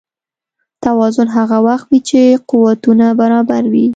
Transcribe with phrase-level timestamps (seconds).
[0.83, 3.85] توازن هغه وخت وي چې قوتونه برابر وي.